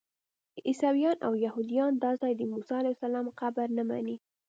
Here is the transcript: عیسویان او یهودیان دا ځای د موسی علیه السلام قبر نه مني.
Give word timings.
عیسویان 0.67 1.17
او 1.25 1.33
یهودیان 1.45 1.91
دا 2.03 2.11
ځای 2.21 2.33
د 2.37 2.41
موسی 2.51 2.75
علیه 2.79 2.93
السلام 2.95 3.27
قبر 3.39 3.67
نه 3.77 3.83
مني. 3.89 4.15